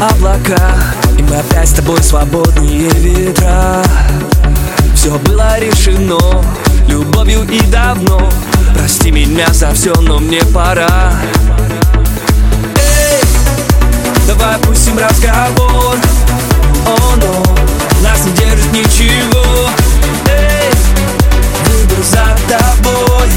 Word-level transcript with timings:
облака 0.00 0.74
И 1.18 1.22
мы 1.22 1.36
опять 1.36 1.68
с 1.68 1.72
тобой 1.72 2.02
свободные 2.02 2.88
ветра. 2.90 3.82
Все 4.94 5.18
было 5.18 5.58
решено 5.58 6.18
любовью 6.88 7.42
и 7.44 7.60
давно. 7.66 8.30
Прости 8.74 9.10
меня 9.10 9.52
за 9.52 9.72
все, 9.72 9.92
но 10.00 10.18
мне 10.18 10.42
пора. 10.46 11.12
Эй, 12.76 13.22
давай 14.26 14.56
опустим 14.56 14.98
разговор. 14.98 15.96
О, 16.86 17.16
но 17.16 18.02
нас 18.02 18.24
не 18.26 18.32
держит 18.32 18.72
ничего. 18.72 19.70
Эй, 20.28 20.70
выбор 21.66 22.04
за 22.04 22.36
тобой. 22.48 23.28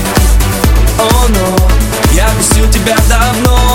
О, 1.00 1.28
но 1.30 1.70
я 2.14 2.28
пустил 2.38 2.70
тебя 2.70 2.96
давно 3.08 3.69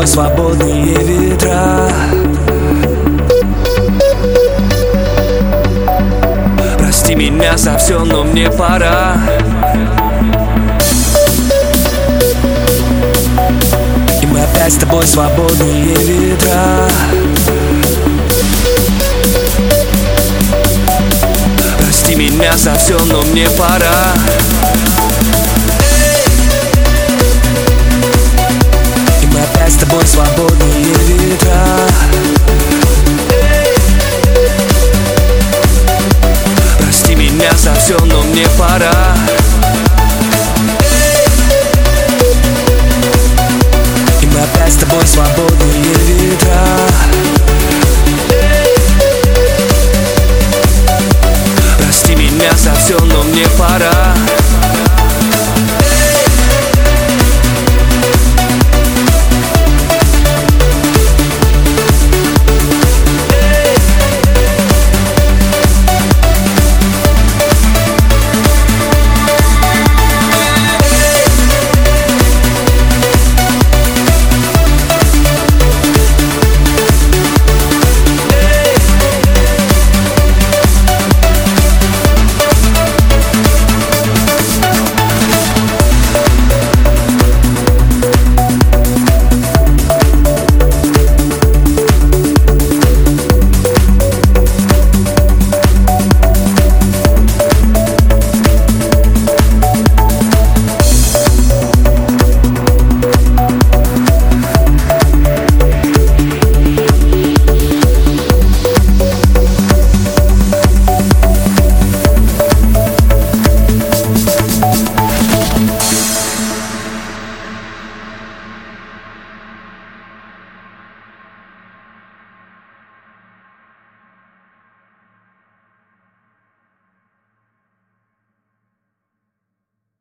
опять 0.00 0.08
с 0.08 0.12
тобой 0.12 0.32
свободные 0.32 0.94
ветра. 1.04 1.88
Прости 6.78 7.14
меня 7.14 7.56
за 7.56 7.76
все, 7.76 8.04
но 8.04 8.24
мне 8.24 8.50
пора. 8.50 9.16
И 14.22 14.26
мы 14.26 14.42
опять 14.42 14.72
с 14.72 14.76
тобой 14.76 15.06
свободные 15.06 15.94
ветра. 15.94 16.88
Прости 21.78 22.14
меня 22.14 22.56
за 22.56 22.74
все, 22.74 22.98
но 23.04 23.22
мне 23.22 23.48
пора 23.50 24.14
тобой 29.90 30.06
свободные 30.06 30.84
ветра. 30.84 31.64
Прости 36.78 37.14
меня 37.14 37.50
за 37.56 37.74
все, 37.74 37.96
но 38.04 38.22
мне 38.22 38.46
пора. 38.58 39.14